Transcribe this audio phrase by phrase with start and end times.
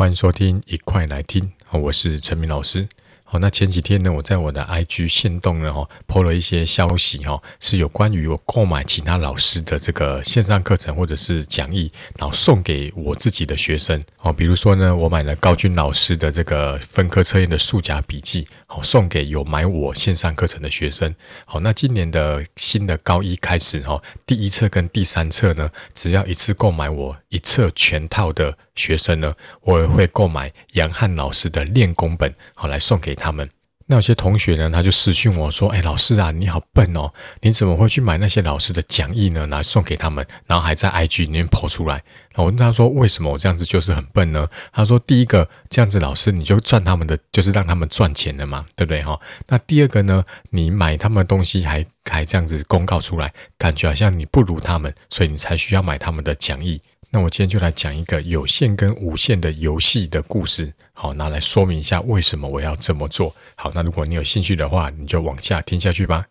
[0.00, 1.52] 欢迎收听，一块来听。
[1.72, 2.88] 我是陈明老师。
[3.22, 21.14] 好，那前几天呢，我在我的 IG 线动呢，哈，po 了一些消息，哈，是有关于我购买其他老师的这个线上课程或者是讲义，然后送给我自己的学生，哦，比如说呢，我买了高军老师的这个分科测验的数甲笔记，好，送给有买我线上课程的学生。
[21.44, 33.48] 好，那今年的新的高一开始，哈，第一册跟第三册呢，只要一次购买我一册全套的学生呢，我也会购买杨汉老师的练功本，好，来送给他们。
[33.86, 39.48] 那有些同学呢，他就私讯我说：“哎，老师啊，你好笨哦，你怎么会去买那些老师的讲义呢？
[39.48, 41.96] 来送给他们，然后还在 IG 里面 po 出来。”
[42.30, 49.18] 然后我问他说：“为什么我这样子就是很笨呢？”他说：“第一个，这样子老师你就赚他们的，就是让他们赚钱了嘛，对不对哈？
[49.48, 63.34] 那第二个呢，你买他们的东西还还这样子公告出来，感觉好像你不如他们，所以你才需要买他们的讲义。”那我今天就来讲一个有线跟无线的游戏的故事，好，拿来说明一下为什么我要这么做。
[63.56, 66.26] 好，那如果你有兴趣的话，你就往下听下去吧。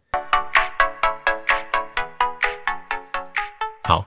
[3.83, 4.05] 好，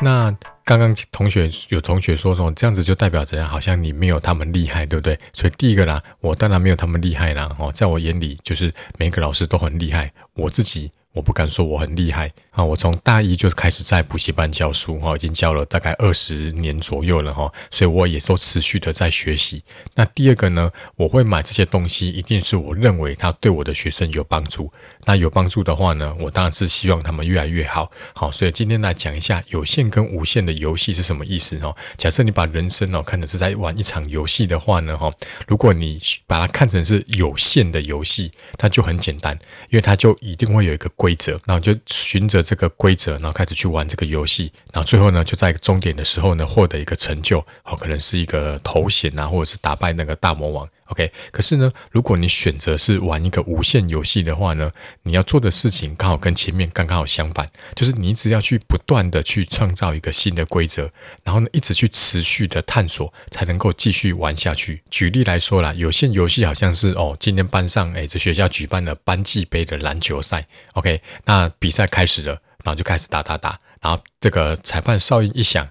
[0.00, 0.30] 那
[0.64, 3.48] 刚刚同学有同学说说这样子就代表怎样？
[3.48, 5.18] 好像你没有他们厉害，对不对？
[5.32, 7.56] 所以第一个啦，我当然没有他们厉害啦。
[7.58, 10.92] 哦，在我眼里，就是每个老师都很厉害，我自己。
[11.12, 12.64] 我不敢说我很厉害啊！
[12.64, 19.62] 我从大一就开始在补习班教书哈，已经教了大概二十年左右了哈，所以我也都持续的在学习。
[19.94, 24.72] 那第二个呢，我会买这些东西，一定是我认为它对我的学生有帮助。
[25.04, 27.92] 那有帮助的话呢，我当然是希望他们越来越好。
[28.14, 31.76] 好，所以今天来讲一下有线跟无线的游戏是什么意思哦。
[31.98, 35.12] 假设你把人生哦看的是在玩一场游戏的话呢哈，
[35.46, 40.90] 如果你把它看成是有线的游戏，那就很简单，因为它就一定会有一个。
[41.02, 50.68] 规则，然后就循着这个规则，然后开始去玩这个游戏，然后最后呢，就在终点的时候呢，获得一个成就，好，可能是一个头衔啊，或者是打败那个大魔王。
[50.92, 54.70] OK，可是呢，如果你选择是玩一个无限游戏的话呢，
[55.04, 60.90] 你要做的事情刚好跟前面刚刚好相反，就是你只要去不断的去创造一个新的规则，
[61.24, 64.82] 然后呢，一直去持续的探索，才能够继续玩下去。
[64.90, 72.32] 举例来说啦，有限游戏好像是哦，今天班上诶，这学校举办了班级杯的篮球赛，OK，那比赛开始了，
[72.64, 75.66] 然后就开始打打打，然后这个裁判哨音一响。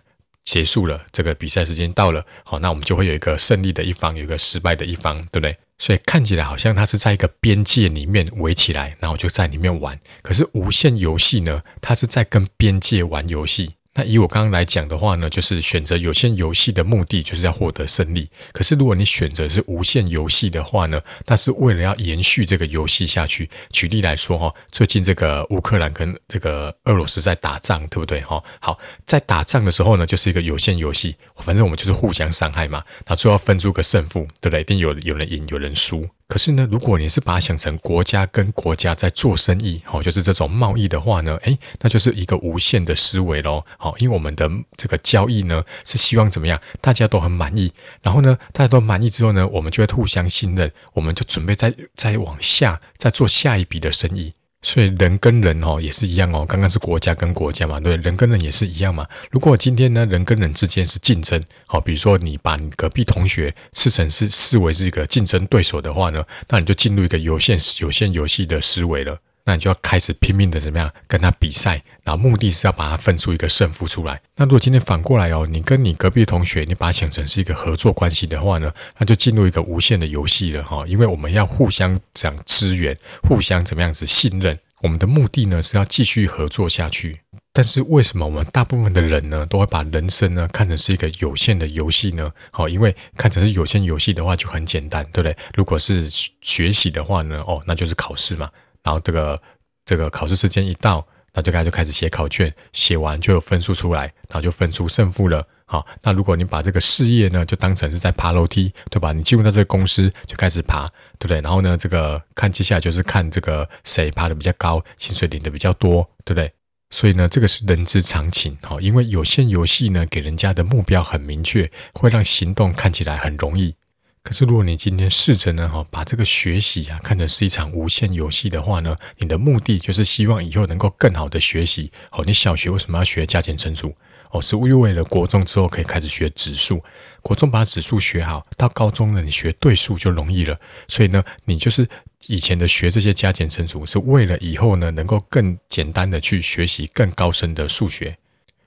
[0.51, 5.55] 结束了，这个比赛时间到了，好，那我们就会有一个胜利的一方，有一个失败的一方，对不对？
[5.77, 9.97] 所以看起来好像它是在一个边界里面围起来，然后就在里面玩。
[10.21, 13.75] 可是无限游戏呢，它是在跟边界玩游戏。
[13.93, 18.29] 那以我刚刚来讲的话呢，就是选择有限游戏的目的就是要获得胜利。
[18.53, 23.49] 可是如果你选择是无限游戏的话呢，那是为了要延续这个游戏下去。
[23.71, 28.41] 举例来说哈，最近这个乌克兰跟这个俄罗斯在打仗，对不对哈？
[28.61, 34.61] 好，在打仗的时候呢，就是一个有限游戏，反正我们就是互相伤害嘛，那最后分出个胜负，对不对？
[34.61, 36.07] 一定有有人赢，有人输。
[36.31, 43.65] 可是呢，如果你是把它想成国家跟国家在做生意，好，就是这种贸易的话呢，诶，那就是一个无限的思维咯。
[43.77, 46.57] 好，因为我们的这个交易呢，是希望怎么样？
[46.79, 54.31] 大家都很满意，然后呢，大家都满意之后呢，我们就会互相信任，我们就准备再再往下再做下一笔的生意。
[54.63, 59.07] 所以人跟人哦也是一样哦，刚刚是国家跟国家嘛，对，人跟人也是一样嘛。
[59.31, 69.19] 如果今天呢，人跟人之间是竞争，好，比如说你把你隔壁同学视成是视为是一个竞争对手的话呢，那你就进入一个有限有限游戏的思维了。
[69.43, 74.21] 那你就要开始拼命的怎么样跟他比赛，然后目的是要把它分出一个胜负出来。
[74.35, 80.85] 那如果今天反过来哦，你跟你隔壁同学，你把它想成是一个合作关系的话呢， 那就进入一个无限的游戏了哈。
[80.87, 84.59] 因为我们要互相讲资源，互相怎么样子信任。
[84.81, 87.21] 我们的目的呢是要继续合作下去。
[87.53, 92.31] 但是为什么我们大部分的人呢都会把人生呢看成是一个有限的游戏呢？
[92.49, 95.35] 好，因为看成是有限游戏的话就很简单，对不对？
[95.53, 96.07] 如果是
[96.41, 98.49] 学习的话呢，哦，那就是考试嘛。
[98.83, 99.41] 然后这个
[99.85, 105.47] 这个考试时间一到，那就开始就开始写考卷，写完就有分数出来，然后就分出胜负了。
[105.65, 109.13] 好，那如果你把这个事业呢，就当成是在爬楼梯，对吧？
[109.13, 110.85] 你进入到这个公司就开始爬，
[111.17, 111.39] 对不对？
[111.39, 116.51] 然后呢，这个看接下来就是看这个谁爬得比较高，薪水领得比较多，对不对？
[116.89, 118.57] 所以呢，这个是人之常情。
[118.63, 123.75] 好，因为有限游戏呢，给人家的目标很明确，会让行动看起来很容易。
[124.23, 131.91] 可是，如果你今天试着呢，哈，把这个学习啊看成是一场无限游戏的话呢，你的目的就是希望以后能够更好的学习。
[132.11, 133.95] 哦，你小学为什么要学加减乘除？
[134.29, 136.83] 哦，是为为了国中之后可以开始学指数。
[137.21, 140.57] 国中把指数学好，到高中呢，你学对数就容易了。
[140.87, 141.89] 所以呢，你就是
[142.27, 148.17] 以前的学这些加减乘除，是为了以后呢能够更简单的去学习更高深的数学。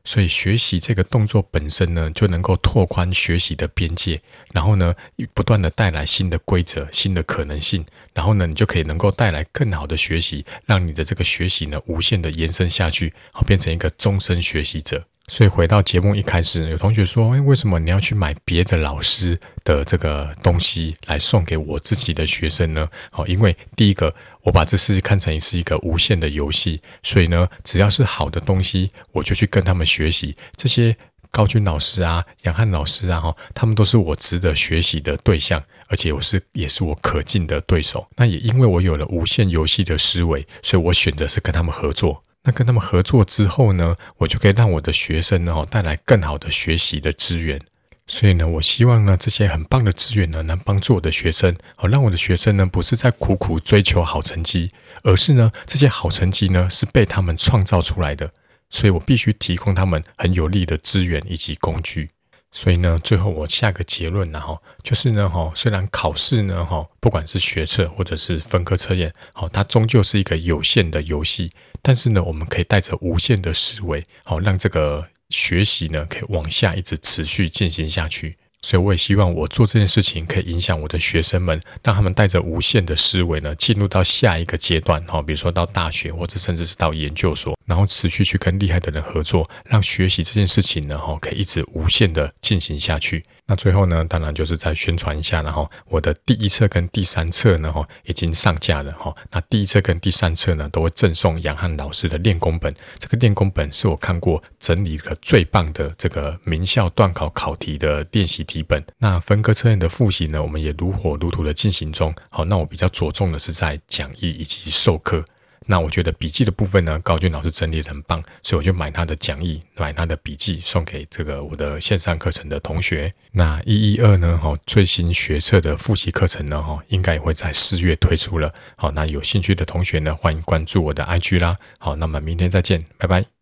[0.04, 4.20] 所以学习这个动作本身呢，就能够拓宽学习的边界，
[4.52, 4.94] 然后呢，
[5.32, 15.06] 不断的带来新的规则、新的可能性，然后呢，你就可以能够带来更好的学习，让你的这个学习呢，无限的延伸下去，好，变成一个终身学习者。
[15.26, 30.36] 所以回到节目一开始，有同学说：“诶，为什么你要去买别的老师的这个东西来送给我自己的学生呢？”好，因为第一个，我把这事看成是一个无限的游戏，所以呢，只要是好的东西，我就去跟他们学习。
[30.56, 30.94] 这些
[31.30, 38.06] 高军老师啊、杨汉老师啊，哈，他们都是我值得学习的对象，而且我是也是我可敬的对手。
[38.16, 42.22] 那也因为我有了无限游戏的思维，所以我选择是跟他们合作。
[42.44, 47.60] 那跟他们合作之后呢，我就可以让我的学生呢，带来更好的学习的资源。
[48.06, 54.70] 所以呢，我希望呢，这些很棒的资源呢，能帮助我的学生，好让我的学生呢，不是在苦苦追求好成绩，
[55.02, 58.30] 而是呢，这些好成绩呢，是被他们创造出来的。
[58.68, 62.10] 所以我必须提供他们很有利的资源以及工具。
[62.56, 71.50] 所以呢，最后我下个结论呢，哈，就是呢，哈，虽然考试呢，哈，不管是学测或者是分科测验，好，它终究是一个有限的游戏。
[71.82, 78.38] 但是呢，我们可以带着无限的思维，好让这个学习呢，可以往下一直持续进行下去。
[78.64, 93.22] 所以我也希望我做这件事情可以影响我的学生们，让他们带着无限的思维呢，进入到下一个阶段，哈，比如说到大学或者甚至是到研究所，然后持续去跟厉害的人合作，让学习这件事情呢，哈，可以一直无限的进行下去。
[93.46, 99.14] 那最后呢，当然就是再宣传一下，然后我的第一册跟第三册呢，哈，已经上架了，哈。
[99.30, 102.74] 那第一册跟第三册呢，都会赠送杨汉老师的练功本。
[102.98, 108.82] 这个练功本是我看过整理的最棒的这个名校段考考题的练习题本。
[108.96, 112.14] 那分科测验的复习呢，我们也如火如荼的进行中。
[112.30, 115.22] 好，那我比较着重的是在讲义以及授课。
[115.66, 123.12] 那我觉得笔记的部分呢，高俊老师整理的很棒，所以我就买他的讲义，买他的笔记，送给这个我的线上课程的同学。
[123.32, 128.52] 那一一二呢，哈，最新学测的复习课程呢，哈，应该也会在四月推出了。
[128.76, 131.56] 好，那有兴趣的同学呢，欢迎关注我的 IG 啦。
[131.78, 133.33] 好，那么明天再见，拜拜。